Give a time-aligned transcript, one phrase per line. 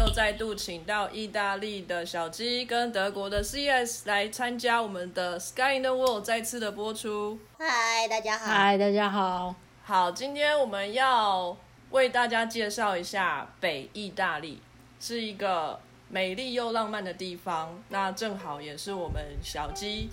[0.00, 7.38] 又再度请到意大利的小鸡跟德国的 CS 来参加我们的 Sky in the World 再次的播出。
[7.58, 8.46] 嗨，大家好。
[8.46, 9.54] 嗨，大家好。
[9.84, 11.54] 好，今天我们要
[11.90, 14.62] 为大家介绍一下北意大利，
[14.98, 17.78] 是一个美丽又浪漫的地方。
[17.90, 20.08] 那正好也是我们小鸡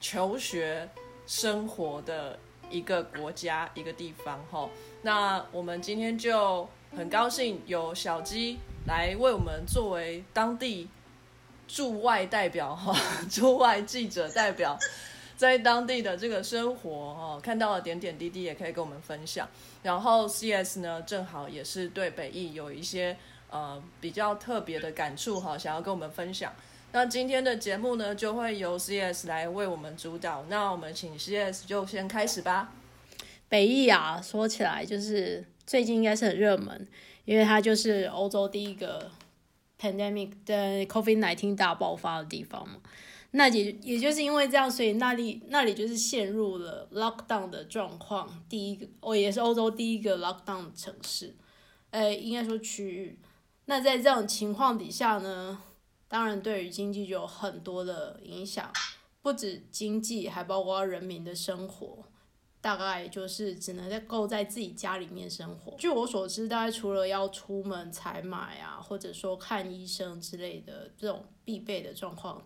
[0.00, 0.88] 求学
[1.26, 2.38] 生活的
[2.70, 4.42] 一个国家、一个地方。
[4.50, 4.66] 哈，
[5.02, 6.66] 那我们今天就。
[6.96, 10.88] 很高兴有小鸡来为我们作为当地
[11.68, 12.98] 驻外代表哈，
[13.30, 14.78] 驻外记者代表，
[15.36, 19.46] 在当地的这个生活哦，看到了点点滴滴，也可以跟我们分享。
[19.82, 23.16] 然后 CS 呢，正好也是对北艺有一些
[23.50, 26.52] 呃比较特别的感触哈，想要跟我们分享。
[26.92, 30.46] 那今天的节目呢，就会由 CS 来为我们主导。
[30.48, 32.72] 那我们请 CS 就先开始吧。
[33.50, 35.44] 北艺啊，说起来就是。
[35.68, 36.88] 最近应该是很热门，
[37.26, 39.10] 因为它就是欧洲第一个
[39.78, 42.76] pandemic 的 COVID nineteen 大爆发的地方嘛。
[43.32, 48.42] 那也也就是因为这样，所以那里那里就是陷入了 lockdown 的状况。
[48.48, 51.36] 第一个，哦，也是欧洲第一个 lockdown 的城市，
[51.90, 53.18] 呃，应该说区域。
[53.66, 55.60] 那在这种情况底下呢，
[56.08, 58.72] 当然对于经济就有很多的影响，
[59.20, 62.07] 不止经济，还包括人民的生活。
[62.68, 65.74] 大概就是只能在够在自己家里面生活。
[65.78, 72.42] 据我所知，大概除了要出门采买啊，或者说看医生之类的这种必备的状况，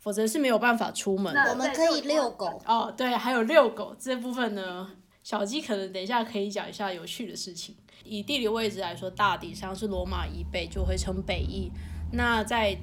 [0.00, 1.34] 否则是没有办法出门。
[1.48, 4.90] 我们可以遛狗哦，对，还有遛狗这部分呢，
[5.22, 7.74] 小鸡可能等一下可以讲一下有趣的事情。
[8.04, 11.70] 以地理位置来说，大体上是罗马以北就会称北翼。
[12.12, 12.76] 那在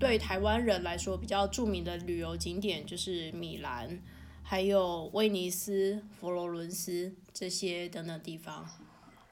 [0.00, 4.00] 对台湾人来说，比较著名的旅游景点就是米兰。
[4.42, 8.68] 还有威尼斯、佛罗伦斯这些等等地方，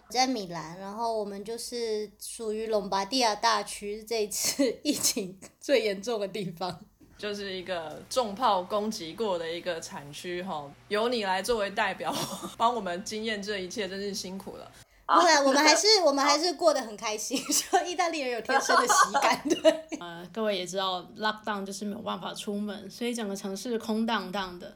[0.09, 6.81] 在米兰，然后我们就是属于隆巴第亚大区这一次 疫情最严重的地方，
[7.19, 10.71] 就是一个重炮攻击过的一个产区哈。
[10.89, 12.15] 由你来作为代表，
[12.57, 14.71] 帮我们经验这一切，真是辛苦了。
[15.07, 19.99] 不然我们还是我们还是过得很开心， 说意大利人有天生的喜感，对。
[19.99, 24.73] 呃，各位也知道，lockdown 就是没有办法出门，所以整个城市空荡荡的。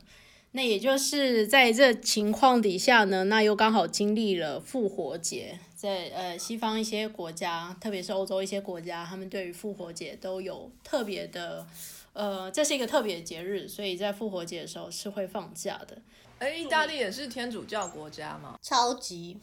[0.57, 11.67] 那也就是在这情况底下呢，那又刚好经历了复活节，在呃西方一些国家，特别是欧洲一些国家，他们对于复活节都有特别的，
[12.13, 15.99] 呃，这是一个特别的节日，所以在复活节的时候是会放假的。
[16.39, 18.57] 哎，意大利也是天主教国家吗？
[18.63, 19.37] 超级。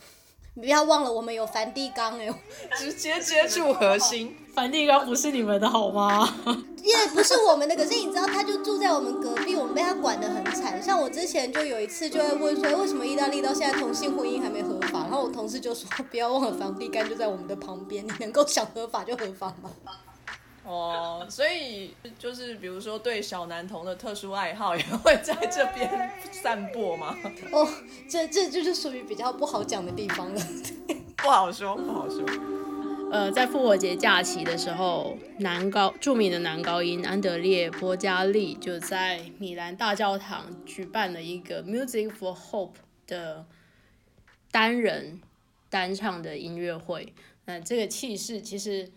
[0.54, 2.28] 你不要忘了，我们有梵蒂冈哎，
[2.78, 4.36] 直接接触核心。
[4.54, 6.28] 梵蒂冈不是你们的好吗？
[6.84, 10.82] 也不是我们的，可是你知道，他就住在我们隔壁，我们被他管得很惨。
[10.84, 15.02] 像我之前就有一次就会问说，为什么意大利到现在同性婚姻还没合法？
[15.04, 19.70] 然后我同事就说，不要忘了梵蒂冈就在我们的旁边，你能够想合法就合法吗？
[20.64, 27.18] 哦，所以就是比如说对小男童的特殊爱好也会在这边散播吗？
[27.52, 27.68] 哦，
[28.08, 30.42] 这这就是属于比较不好讲的地方了，
[31.18, 32.24] 不好说，不好说。
[33.12, 42.76] 呃，在复活节假期的时候，男高著名的男高音安德烈波加利就在米兰大教堂举办了一个 Music for Hope
[43.08, 43.46] 的
[44.52, 45.20] 单人
[45.72, 47.14] 单唱的音乐会。
[47.46, 48.92] 那这个气势其实。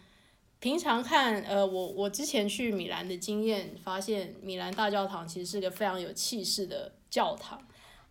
[0.64, 7.62] 平常看，呃，我我之前去米兰的经验发现，米兰大教堂其实是个非常有气势的教堂。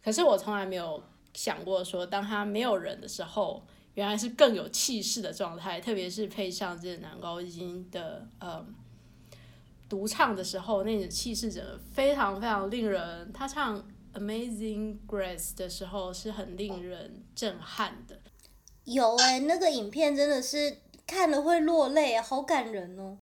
[0.04, 1.02] 可是我从来没有
[1.34, 3.66] 想过说，当它没有人的时候，
[3.96, 5.82] 原来是更有气势的状态。
[5.82, 8.64] 特别是配上这男高音的呃
[9.90, 13.34] 独唱的时候，那种气势真的非常非常令人。
[13.34, 13.84] 他唱
[14.14, 18.20] Amazing Grace 的时候是很令人震撼的。
[18.84, 20.83] 有哎，那个影片真的是。
[21.06, 23.18] 看了会落泪，好感人哦。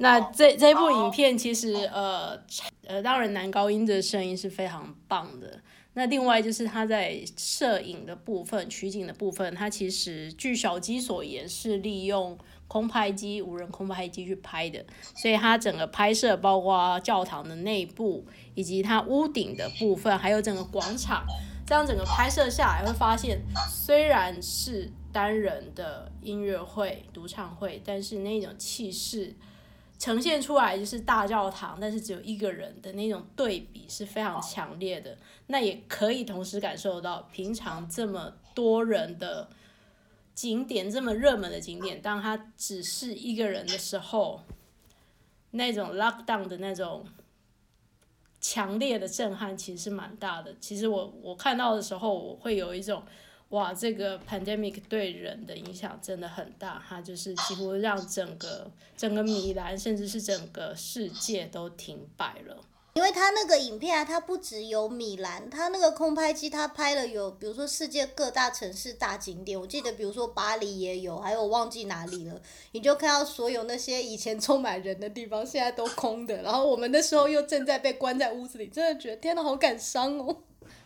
[0.00, 2.38] 那这这部影片其实呃
[2.86, 5.60] 呃，当然男高音的声音是非常棒的。
[5.94, 14.84] 那另外就是他在摄影的部分、取景的部分，他其实据小鸡所言是利用空拍机、无人空拍机去拍的，
[15.16, 18.24] 所以他整个拍摄，包括教堂的内部，
[18.54, 21.26] 以及它屋顶的部分，还有整个广场，
[21.66, 24.92] 这样整个拍摄下来会发现，虽然是。
[25.10, 29.34] 单人的音乐会、独唱会，但是那种气势
[29.98, 35.16] 呈现出来就是大教堂，但是只有一个人的那种对比是非常强烈的。
[35.46, 39.48] 那也可以同时感受到，平常这么多人的
[40.34, 44.42] 景点，这么热门的景点，当他只是一个人的时候，
[45.52, 47.06] 那种 lock down 的那种
[48.40, 50.54] 强烈的震撼其实是蛮大的。
[50.60, 53.02] 其实我我看到的时候，我会有一种。
[53.50, 62.60] 哇，这个 pandemic 对人的影响真的很大，它就是几乎让整个整个米兰，甚至是整个世界都停摆了。
[62.94, 72.40] 因为他那个影片啊，它不只有米兰，它那个空拍机，它拍了有，比如说世界各大城市大景点，我记得比如说巴黎也有，还有忘记哪里了，
[72.72, 80.36] 你就看到所有那些以前充满人的地方，现在都空的，然后我们那时候又正在被关在屋子里，真的觉得天呐，好感伤哦。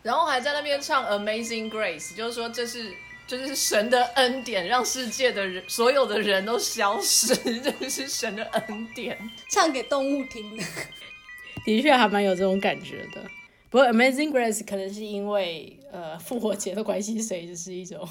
[0.03, 2.93] 然后还在那边唱 Amazing Grace，就是说这是
[3.27, 9.19] 就是神的恩典，让世界的人所有的人都消失， 这是神的恩典，
[9.51, 10.65] 唱给动物听的。
[11.65, 13.23] 的确还蛮有这种感觉的。
[13.71, 18.07] 不过 Amazing Grace 可能是因为呃复活节的关系，所以就是一种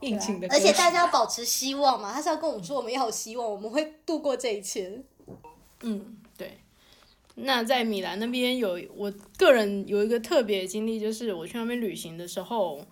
[0.00, 0.48] 应景的。
[0.50, 5.00] 而且大家要保持希望嘛，他是要跟我们说我们要有希望，我们会度过这一切。
[5.82, 6.25] 嗯，对。
[7.36, 12.84] 那在米兰那边有我个人有一个特别经历，就是我去那边旅行的时候，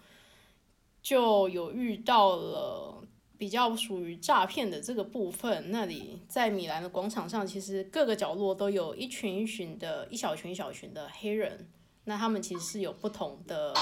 [1.02, 3.00] 就有遇到了。
[3.36, 11.68] 比较属于诈骗的这个部分，那里在米兰的广场上，其实各个角落都有一群一群的、一小群一小群的黑人。
[12.04, 13.74] 那他们其实是有不同的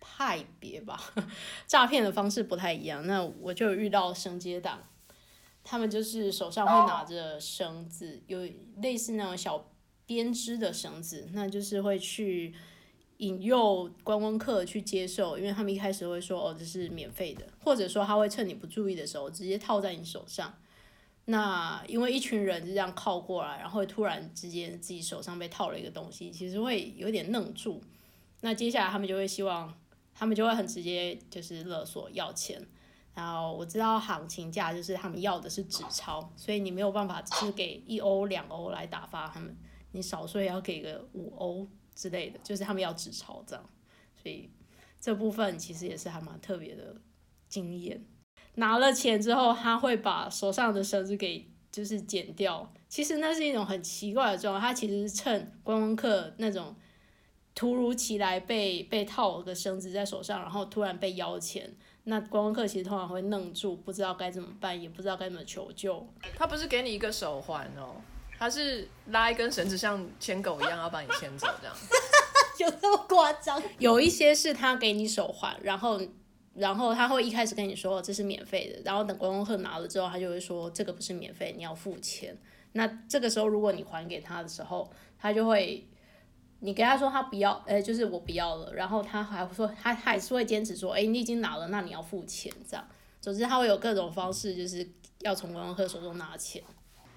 [0.00, 0.98] 派别吧，
[1.68, 3.06] 诈骗的方式不太一样。
[3.06, 4.82] 那我就遇到绳结党，
[5.62, 8.48] 他们就是手上会拿着绳子，有
[8.78, 9.68] 类似那种小
[10.06, 12.54] 编织的绳子，那就是会去。
[13.18, 20.52] 引诱观光客去接受，因为他们一开始会说哦这是免费的，或者说他会趁你不注意的时候直接套在你手上。
[21.24, 27.82] 那因为一群人就这样靠过来，然后突然之间自己手上被套了一个东西，其实会有点愣住。
[28.42, 29.74] 那接下来他们就会希望，
[30.14, 32.60] 他们就会很直接就是勒索要钱。
[33.14, 39.56] 然后我知道行情价就是他们要的是纸钞，所以你没有办法只是给一欧两欧来打发他们，
[39.96, 41.66] 你少说也要给个五欧。
[41.98, 43.70] 之类的，就是他们要纸钞这样，
[44.22, 44.50] 所以
[45.00, 46.94] 这部分其实也是还蛮特别的
[47.48, 48.04] 经验。
[48.56, 52.70] 拿了钱之后，他会把手上的绳子给就是剪掉。
[52.86, 56.76] 其实那是一种很奇怪的状况，他其实是趁观光客那种
[57.54, 66.06] 突如其来被被套个绳子在手上，然后突然被要钱，那观光客其实通常会愣住，不知道该怎么办，也不知道该怎么求救。
[66.36, 67.96] 他不是给你一个手环哦。
[68.38, 71.76] 他是拉一根绳子，像牵狗一样，要把你牵走，这样。
[72.58, 73.62] 有这么夸张？
[73.78, 76.00] 有一些是他给你手环，然后，
[76.54, 82.36] 然后他会一开始跟你说这是免费的，然后等观光客拿了之后，他就会说这个不是免费，你要付钱。
[82.72, 85.86] 那这个时候如果你还给他的时候，他就会，
[86.60, 92.88] 你跟他说他不要，哎，就是我不要了，然后他还会说他还是会坚持说，哎，你已经拿了，那你要付钱，这样。
[93.20, 94.88] 总之他会有各种方式，就是
[95.18, 96.62] 要从观光客手中拿钱。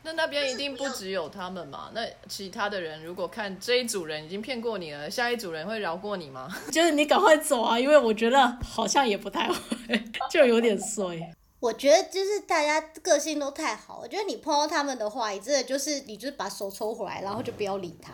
[0.03, 1.91] 那那边一定不只有他们嘛？
[1.93, 6.49] 那其他的人如果看这一组人已经骗过你了，下一组人会饶过你吗？
[6.71, 11.33] 就是你赶快走啊，因为我觉得好像也不太会，就有点衰。
[11.59, 18.13] 我觉得就是大家个性都太好，我觉得你碰到他们的话，你真的就是你就是把手抽回来，然后就不要理他，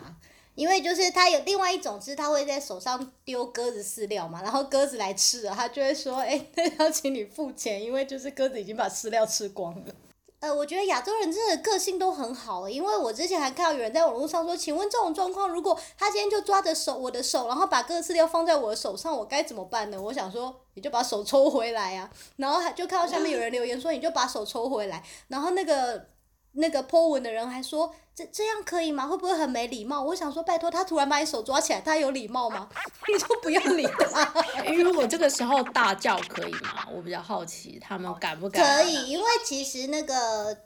[0.56, 9.94] 因为就是他有另外一种，是他会在手上丢鸽子饲料嘛，然后鸽子来吃了，他就会说，哎，那要请你付钱，因为就是鸽子已经把饲料吃光了。
[10.40, 20.00] 呃，我觉得亚洲人真的个性都很好，因为我之前还看到有人在网络上说，请问这种状况，如果他今天就抓着手我的手，然后把各资料放在我的手上，我该怎么办呢？
[20.00, 26.15] 我想说，你就把手抽回来呀，然后还就看到下面有人留言说，你就把手抽回来，然后那个。
[26.56, 29.06] 那个 po 文的人还说，这这样可以吗？
[29.06, 30.02] 会不会很没礼貌？
[30.02, 32.68] 我想说，拜托，他突然把你手抓起来，他有礼貌吗？
[33.12, 34.32] 你就不要理他。
[34.72, 36.86] 如果这个时候大叫可以吗？
[36.94, 38.82] 我比较好奇，他们敢不敢？
[38.82, 40.56] 可以，因为其实那个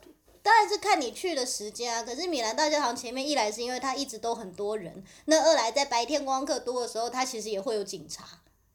[0.41, 2.03] 当然是看你去的时间啊。
[2.03, 8.23] 可是米兰大教堂前面一来是因为它一直都很多人，那二来在白天观光客多的时候，它其实也会有警察。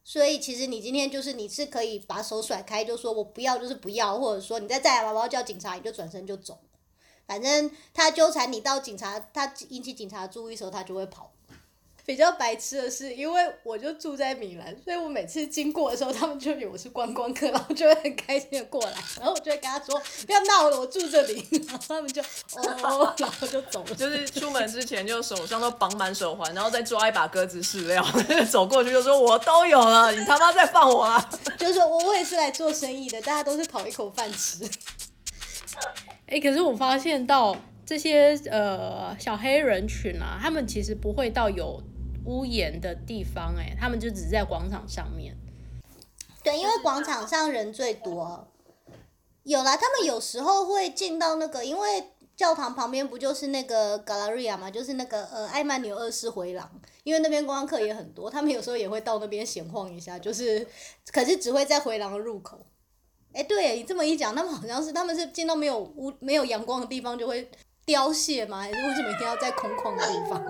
[0.04, 6.58] 所以其实你今天就是你是可以把手甩开，就说我不要就是不要，或者说你再再来，我要叫警察，你就转身就走。
[7.26, 11.32] 反正他纠缠你到警察，他引起警察注意的时候，他就会跑。
[12.04, 21.44] 比较白痴的是，因为我就住在米兰，所以我每次经过的时候，他们就以为我是观光客，然后就会很开心的过来，然后我就会跟他说：“不要闹了，我住这里。
[21.66, 23.94] ”然后他们就哦， 然后就走了。
[23.96, 28.06] 就是出门之前就手上都绑满手环，然后再抓一把鸽子饲料，
[28.48, 31.28] 走过去就说：“我都有了，你他妈再放我啊！”
[31.58, 34.58] 就是说我我也是来做生意的，大家都是讨一口饭吃。
[36.26, 41.80] 哎，可是我发现到这些呃小黑人群啊，他们其实不会到有
[42.24, 45.36] 屋檐的地方，哎，他们就只在广场上面。
[46.42, 48.48] 对，因为广场上人最多。
[49.44, 52.04] 有啦，他们有时候会进到那个，因为
[52.34, 56.68] 教堂旁边不就是那个 Galleria 嘛，就是那个呃艾曼纽二世回廊，
[57.04, 60.66] 因为那边观光客也很多，他们有时候也会到那边闲晃一下，就是
[61.12, 62.58] 可是只会在回廊的入口。
[63.36, 67.46] 哎，对你这么一讲，他们好像是他们是见到没有屋没有阳光的地方就会
[67.84, 68.62] 凋谢吗？
[68.62, 70.42] 还是为什么一定要在空旷的地方？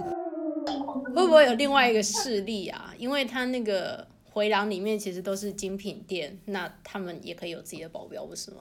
[1.12, 2.94] 会不会有另外一个势力啊？
[2.96, 8.58] 因为他那个回廊里面其实都是精品店，那他们也可以有自己的保镖，不是吗？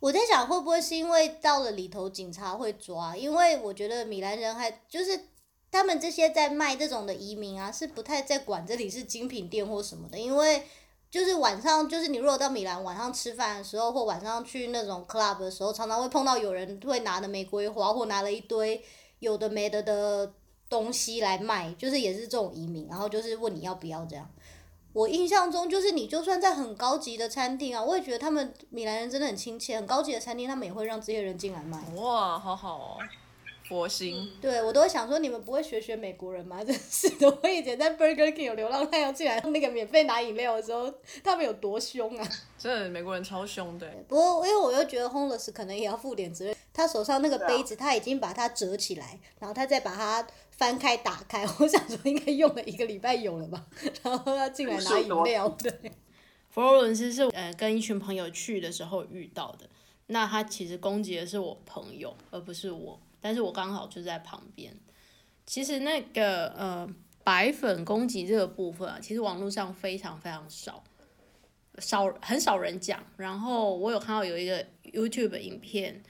[0.00, 3.16] 我在想会不会是因为到了里头警察会抓？
[3.16, 5.26] 因为我觉得米兰人还就是
[5.70, 10.62] 他们这些在卖这种的移民啊，是不太在管这里是精品店或什么的，因为。
[11.12, 18.82] 就是晚上，就是你如果到米兰晚上吃饭的时候，或晚上去那种 club 的时候，常常会碰到有人会拿着玫瑰花，或拿了一堆
[19.18, 20.32] 有的没的的
[20.70, 24.26] 东西来卖，就是也是这种移民，然后就是问你要不要这样。
[24.94, 31.78] 我印象中，就是你就算在很高级的餐厅啊，我也觉得他们米兰人真的很亲切，很高级的餐厅他们也会让这些人进来卖。
[31.96, 32.98] 哇，好好哦。
[33.72, 36.62] 佛心，对我都会想说，你们不会学学美国人吗？
[36.64, 40.92] 真是的，我以前在 Burger King 有流浪汉要进来那个免费拿饮料的时候，
[41.24, 42.28] 他们有多凶啊！
[42.58, 43.90] 真的，美国人超凶的。
[44.06, 53.64] 不过，因为我又觉得 Homeless 可能也要负点责任，他手上那个杯子，他已经把它折起来，然后他再把它翻开打开，我想说应该用了一个礼拜有了吧，
[54.04, 55.48] 然后要进来拿饮料。
[55.58, 55.72] 对，
[56.50, 59.66] 佛罗伦斯是呃跟一群朋友去的时候遇到的，
[60.08, 63.00] 那他其实攻击的是我朋友，而不是我。
[63.22, 64.76] 但是我刚好就在旁边。
[65.46, 66.88] 其实那个呃
[67.24, 70.82] 白粉攻击这个部分啊，其实网络上非常非常少，
[71.78, 73.04] 少很少人讲。
[73.16, 76.02] 然后我有看到有一个 YouTube 影片，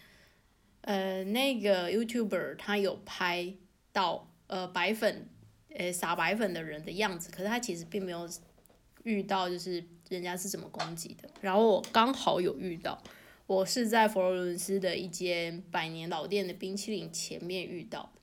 [0.80, 3.54] 呃，那个 YouTuber 他有拍
[3.92, 5.28] 到呃白粉
[5.76, 8.28] 呃撒白粉的人的样子，可是他其实并没有
[9.04, 11.28] 遇到就是人家是怎么攻击的。
[11.40, 13.02] 然后我刚好有遇到。
[13.46, 18.20] 我是在佛罗伦斯的一间百年老店的冰淇淋前面遇到的。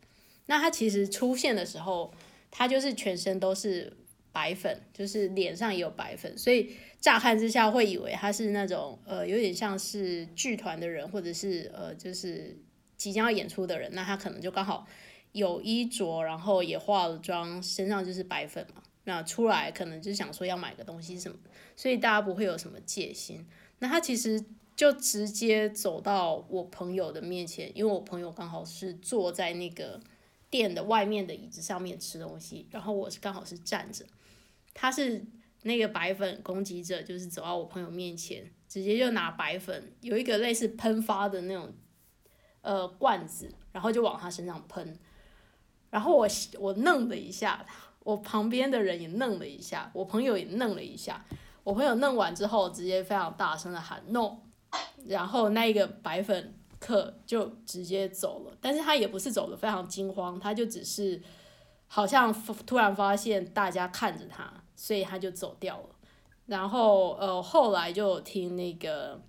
[0.48, 2.12] 那他其实出现的时候，
[2.50, 3.96] 他就是全身都是
[4.32, 12.58] 白粉，就是脸上也有白粉，所以乍看之下会以为他是那种呃有点像是剧团的人，或者是呃就是
[12.98, 13.92] 即将要演出的人。
[13.94, 14.88] 那他可能就刚好
[15.34, 18.82] 有衣着，然后也化了妆，身上就是白粉嘛。
[19.04, 21.38] 那出来可能就想说要买个东西什么，
[21.76, 23.46] 所以大家不会有什么戒心。
[23.78, 24.44] 那他其实。
[24.80, 30.00] 就直接走到我朋友的面前，因为我朋友刚好是坐在那个
[30.50, 34.06] 店的外面的椅子上面吃东西，然后我是刚好是站着。
[34.74, 35.26] 他是
[35.64, 41.74] 那个白粉攻击者，就是走到我朋友面前，直接就拿白粉，有一个类似喷发的那种
[42.62, 44.98] 呃罐子，然后就往他身上喷。
[45.90, 46.26] 然后我
[46.58, 47.66] 我愣了一下，
[48.06, 51.26] 我旁边的人也愣了一下，我朋友也愣了一下。
[51.66, 54.38] 我朋友愣完之后，直接非常大声的喊 “no”。
[55.08, 61.22] 然后那一个白粉客就直接走了，但是他也不是走的非常惊慌，他就只是
[61.88, 62.34] 好像
[62.66, 65.90] 突然发现大家看着他，所以他就走掉了。
[66.46, 69.22] 然后呃后来就听那个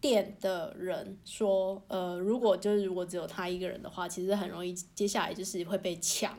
[0.00, 6.36] 店的人说，呃如果就是如果只有他一个人的话，其实很容易接下来就是会被抢。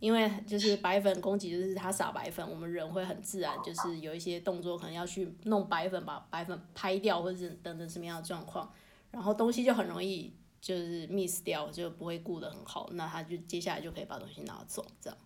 [0.00, 8.72] 因为就是白粉攻击，就是他撒白粉，我们人会很自然，就是有一些动作可能要去弄白粉，把白粉拍掉，或者是等等什么样的状况，
[9.10, 15.18] 然后东西就很容易就是 miss 掉，就不会顾得很好，那他就接下来就可以把东西拿走，这样，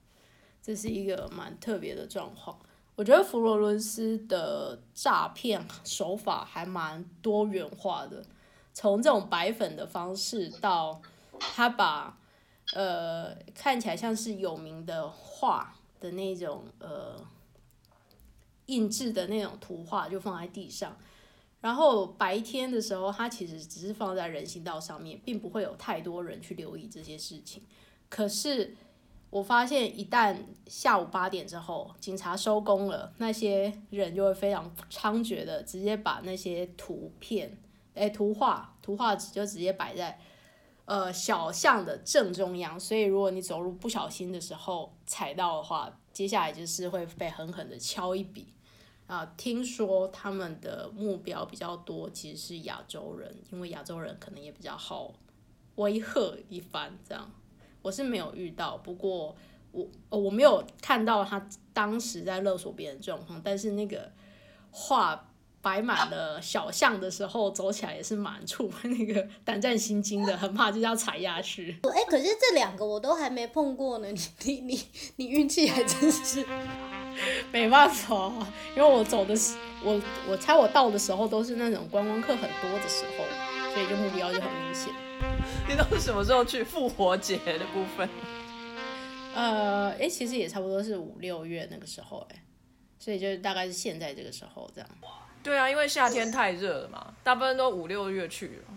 [0.60, 2.58] 这是一个蛮特别的状况。
[2.96, 8.24] 我觉得佛罗伦斯的诈骗手法还蛮多元化的，
[8.72, 11.00] 从这种白粉的方式到
[11.38, 12.18] 他把。
[12.72, 17.14] 呃，看起来像是有名的画的那种呃
[18.66, 20.96] 印制的那种图画，就放在地上。
[21.60, 27.62] 然后白天的时候，它其实只是放在人行道上面，并不会有太多人去留意这些事情。
[28.08, 28.74] 可是
[29.30, 37.56] 我发现，一旦下午八点之后，警察收工了，那些人就会非常猖獗的，直接把那些图片、
[37.94, 40.18] 哎图画、图画纸就直接摆在。
[40.86, 48.52] 呃，小巷的正中央，所以如果你走路不小心的时候踩到的话，接下来就是会被狠狠的敲一笔。
[49.06, 55.14] 啊，听说他们的目标比较多，其实是亚洲人，因为亚洲人可能也比较好
[55.76, 56.92] 威吓一番。
[57.08, 57.30] 这样，
[57.80, 59.34] 我是没有遇到，不过
[59.72, 64.12] 我我没有看到他当时在勒索别人状况，但是那个
[64.70, 65.30] 话。
[65.64, 71.80] 摆满了小巷的时候，走起来也是蛮触那个胆战心惊的，很怕就要踩下去。
[71.82, 74.08] 哎，可是这两个我都还没碰过呢，
[74.44, 74.80] 你你
[75.16, 76.44] 你运气还真是
[77.50, 78.30] 没办法，
[78.76, 83.24] 因为我走的是我我猜我到的时候都是那种观光客很多的时候，
[83.72, 84.92] 所以就目标就很明显。
[85.66, 86.62] 你都是什么时候去？
[86.62, 88.06] 复活节的部分？
[89.34, 92.44] 呃，哎，其实也差不多是五六月那个时候，哎，
[92.98, 94.90] 所以就大概是现在这个时候这样。
[95.44, 98.74] 对啊，因为夏天太热了嘛，大部分都五六月去了。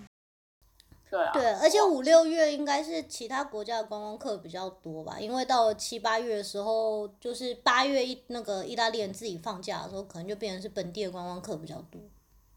[1.10, 12.02] 对啊，对，而且五六月应该是其他国家的观光客比较多吧，因为到了七八月的时候，就是八月一那个意大利人自己放假的时候，可能就变成是本地的观光客比较多。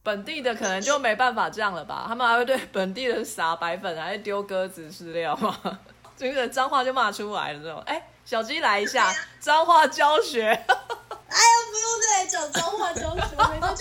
[0.02, 2.06] 本地的可能就没办法这样了吧？
[2.08, 5.78] 他们还会对本地的撒白粉，还是丢鸽子饲料吗？
[6.16, 7.80] 这 个脏话就骂出来了，这种。
[7.82, 10.48] 哎，小鸡来一下脏话教学。
[11.30, 13.36] 哎呀，不用再来讲脏话教学，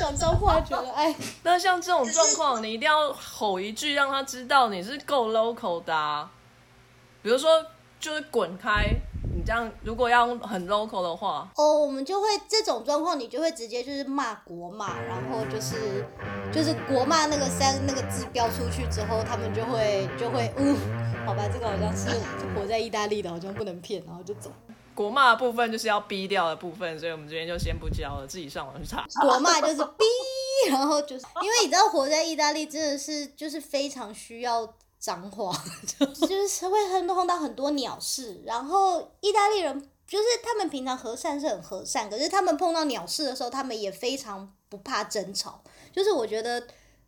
[0.10, 1.16] 讲脏话觉得哎。
[1.44, 6.30] 那像这种状况，你一定要吼一句，让他知道你是够 local 的。
[7.22, 7.64] 比如说，
[8.00, 8.86] 就是滚开。
[9.32, 16.04] 你这样，如果要很 local 的话，哦，我们就会这种状况，你就会直接就是骂国骂，然后就是
[16.52, 20.76] 就是国骂那个三那个字标出去之后，他们就会就会嗯，
[21.26, 22.10] 好吧，这个好像是
[22.56, 24.52] 活在意大利的，好像不能骗，然后就走。
[25.00, 29.08] 国骂的部分就是要逼掉的部分，所以我们这边就先不教了，自己上网去查。
[29.22, 30.04] 国骂就是逼，
[30.70, 35.56] 然后就是因为你知道活在意大利真的是就是非常需要脏话，
[36.28, 38.44] 就是会碰到很多鸟事。
[38.46, 45.62] 然后意大利人就是他们平常和善是很和善，可是他们碰到鸟事的时候，他们也非常不怕争吵。
[45.94, 46.62] 就是我觉得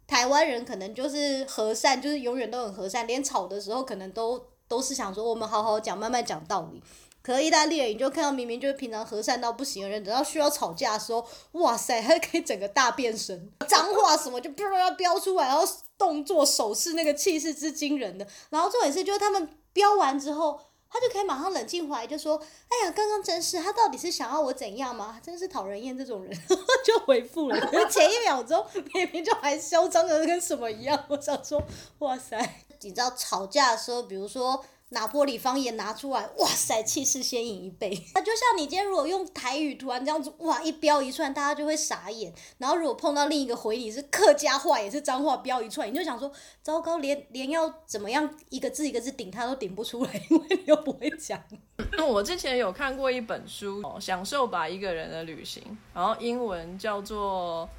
[0.08, 6.82] 台湾人可能就是和善，就是永远都很和善，连吵的时候可能都都是想说我们好好讲，慢慢讲道理。
[7.24, 15.64] 可是意大利人，你就看到明明就是平常和善到不行的人，等到需要吵架的时候，哇塞，他可以整个大变身，脏话什么就啪啪飙出来，然后
[16.00, 18.28] 动作手势那个气势之惊人的。
[18.50, 25.22] 然后重点是，就是他们飙完之后，他就可以马上冷静回来，就说：“哎呀，刚刚真是，他到底是想要我怎样吗？
[25.24, 26.36] 真是讨人厌这种人。
[26.84, 27.88] ”就回复了。
[27.88, 31.62] 前一秒钟明明就还嚣张的跟什么一样，我想说，
[32.00, 34.66] 哇塞，你知道吵架的时候，比如说。
[34.92, 37.90] 拿破里方言拿出来，哇塞，气势先赢一倍。
[38.14, 42.34] 那 就像你今天如果用台语突然这样子，哇，一飙一串，大家就会傻眼。
[42.58, 51.42] 然后如果碰到另一个回你是客家话，也是脏话飙一串，你就想说，糟糕，连连要怎么样一个字一个字顶他都顶不出来，因为你又不会讲。
[52.06, 57.70] 我之前有看过一本书，《享受吧一个人的旅行》，然后英文叫做。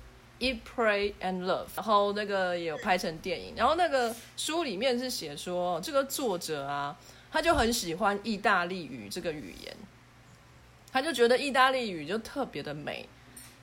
[0.42, 6.98] Eat, pray and love，然后那个也有拍成电影，然后那个书里面是写说，这个作者啊，
[7.30, 9.76] 他就很喜欢意大利语这个语言，
[10.90, 13.08] 他就觉得意大利语就特别的美，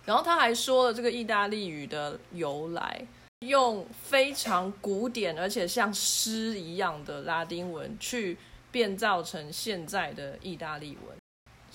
[0.06, 3.06] 然后他还说了这个意大利语的由来，
[3.40, 8.38] 用非常古典而且像诗一样的拉丁文去
[8.72, 11.19] 变造成现在的意大利文。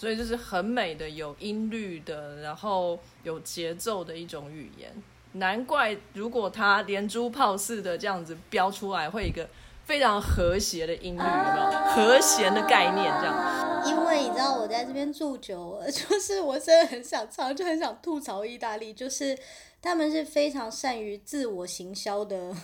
[0.05, 4.93] 所以就是很美的，有音律的，然后有节奏的一种语言。
[5.33, 9.49] 难怪如果它连珠炮似的这样子飙出来，会一个
[9.87, 11.71] 非常和谐的音律，有没有？
[11.95, 13.83] 和弦的概念这样。
[13.87, 19.35] 因为你知道我在这边住久了， 就是我真的很想唱，就很想吐槽意大利，就是
[19.81, 22.55] 他们是非常善于自我行销的。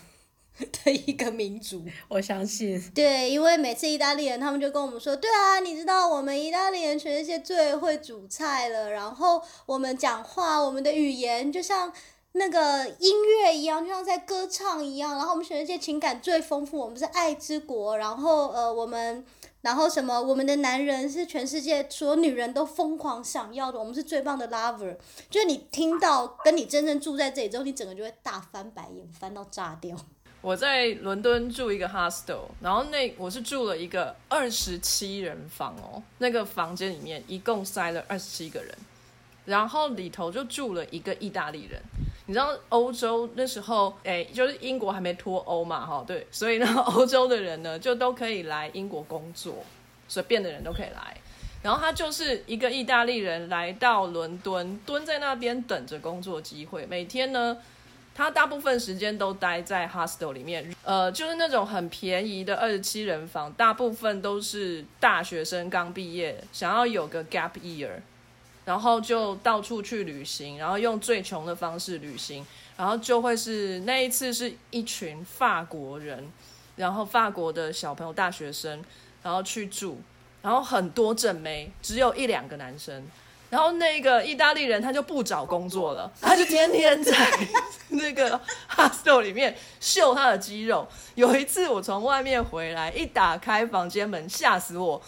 [0.85, 2.81] 的一个民族，我相信。
[2.95, 11.93] 对，因为每次意大利人他们就跟我们说，对啊，你知道我们意大利人全世界最会煮菜了，然后我们讲话，我们的语言就像
[12.33, 19.25] 那个音乐一样，就像在歌唱一样，然后我们全世界情感最丰富，我们是爱之国，然后呃，我们
[19.63, 24.97] 然后什么，我们的男人是全世界所有女人都疯狂想要的，我们是最棒的 lover，
[25.29, 29.97] 就是你听到跟你真正住在这里之后，你整个就会大翻白眼，翻到炸掉。
[30.43, 38.75] 我在伦敦住一个 hostel，然后那我是住了一个二十七人房哦，那个房间里面一共塞了二十七个人，
[39.45, 41.79] 然后里头就住了一个意大利人。
[42.25, 49.63] 你知道欧洲那时候，哎，就是英国还没脱欧嘛，哈，对，所以呢，欧洲的人呢就都可以来英国工作，
[50.09, 51.15] 随便的人都可以来。
[51.63, 57.59] 然后他就是一个意大利人来到伦敦，蹲在那边等着工作机会，每天呢。
[58.21, 67.93] 他大部分时间都待在 hostel 里面，呃，就是那种很便宜的二十七人房，大部分都是大学生刚毕业，想要有个 gap year，
[68.67, 76.31] 然后就到处去旅行，然后用最穷的方式旅行，然后就会是那一次是一群法国人，
[76.77, 78.85] 然后法国的小朋友大学生，
[79.23, 79.99] 然后去住，
[80.43, 83.03] 然后很多正妹，只有一两个男生。
[83.51, 87.13] 然后那个意大利人他就不找工作了， 他就天天在
[87.89, 88.41] 那个
[88.75, 90.87] hostel 里面秀他的肌肉。
[91.17, 95.03] 有一次我从外面回来，一打开房间门，吓死我！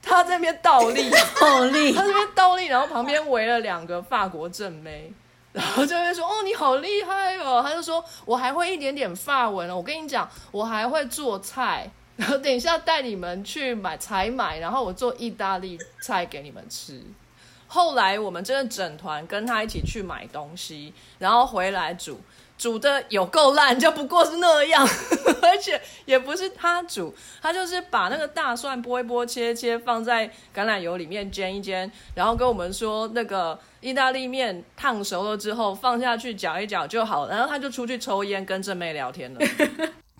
[0.00, 5.12] 他在那边倒立，倒立， 他这边倒立，然后旁边围了两个法国正妹，
[5.52, 17.02] 然后就会说哦你好厉害哦，他就说我还会一点点法文哦，我跟你讲我还会做菜，然后等一下带你们去买采买，然后我做意大利菜给你们吃。
[17.68, 22.18] 后来我们真的整团跟他一起去买东西，然后回来煮，
[22.56, 24.84] 煮的有够烂，就不过是那样，
[25.42, 39.40] 而且也不是他煮，他就是把那个大蒜剥一剥、切切，放在橄榄油里面煎一煎，然后跟我们说那个意大利面烫熟了之后放下去搅一搅就好，然后他就出去抽烟跟正妹聊天了。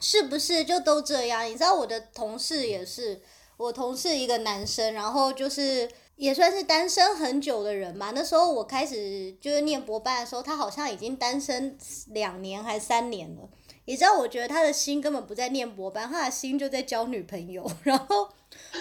[0.00, 1.44] 是不是就都这样？
[1.44, 3.20] 你知道我的同事也是，
[3.56, 8.12] 我同事一个男生，然后就是也算是单身很久的人吧。
[8.14, 11.78] 那时候我开始就是念博班的时候，他好像已经单身
[12.08, 13.48] 两年还三年了。
[13.84, 17.64] 你知道，我觉得他的心根本不在念博班，他的心就在交女朋友。
[17.84, 18.28] 然后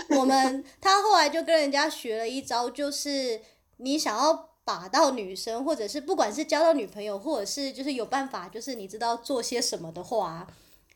[0.09, 3.39] 我们他后来就跟人家学了一招，就是
[3.77, 10.47] 你想要把到女生，或者是不管是交到女朋友，或者是就是有办法，就是你知道做些什么的话。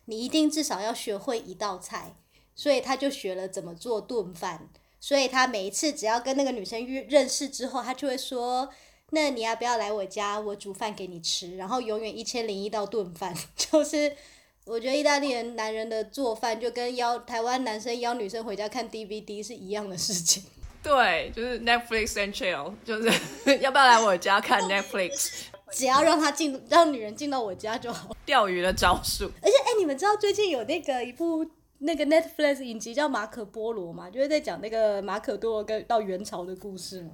[0.05, 2.15] 你一定至少要学会一道菜，
[2.55, 4.67] 所以他就学了怎么做炖饭。
[5.01, 8.69] 所以他每一次只要跟那个女生约认识之后，他就会说
[9.09, 14.15] ：“那你要不要来我家，我煮饭给你吃？”然后永远一千零一道炖饭， 就是
[14.65, 20.43] 我觉得意大利人男人的做饭就跟邀台湾男生邀女生回家看 DVD 是一样的事情。
[20.83, 23.09] 对，就是 Netflix and chill，就是
[23.59, 25.29] 要不要来我家看 Netflix？
[25.71, 28.15] 只要让他进，让女人进到我家就好。
[28.25, 29.31] 钓鱼的招数。
[29.41, 31.45] 而且，哎，你们知道最近有那个一部
[31.83, 34.07] 那个 Netflix 影集叫《马可波罗》嘛？
[34.07, 37.09] 就是在讲那个马可多罗跟到元朝的故事嘛？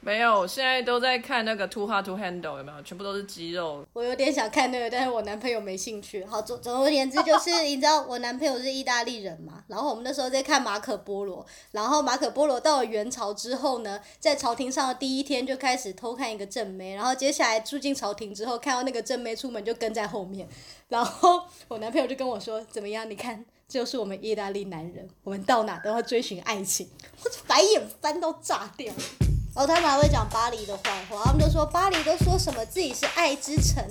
[0.00, 2.80] 没有，现在都在看那个 Too Hard to Handle，有没有？
[2.82, 3.84] 全部都是肌肉。
[3.92, 6.24] 我有点想看那个，但是我男朋友没兴趣。
[6.24, 20.48] 好，总总而言之，就是 你知道我男朋友是意大利人嘛，然后我们那时候在看马可波罗，然后马可波罗到了元朝之后呢，在朝廷上的第一天就开始偷看一个正妹，然后接下来住进朝廷之后，看到那个正妹出门就跟在后面，
[20.88, 23.10] 然后我男朋友就跟我说：“怎么样？
[23.10, 26.88] 你看，这就是我们意大利男人，我们到哪都要追寻爱情。”
[27.22, 28.92] 我白眼翻到炸掉。
[29.54, 33.82] 然后他们还会讲巴黎的坏话，他们就说巴黎都说什么自己是爱之城，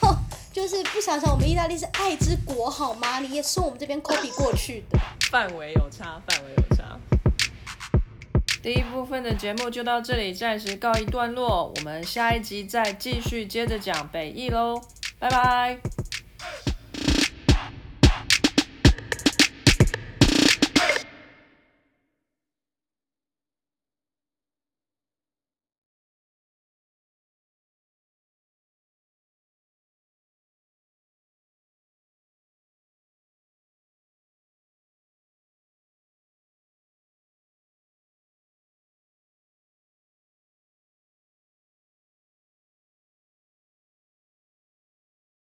[0.00, 0.16] 哼，
[0.50, 3.20] 就是不想想我们意大利是爱之国好吗？
[3.20, 4.98] 你也是我们这边 copy 过去的，
[5.30, 6.98] 范围有差，范围有差。
[8.62, 14.80] 第一部分的节目就到这里，暂时告一段落，我们下一集再继续接着讲北艺喽，
[15.18, 15.78] 拜拜。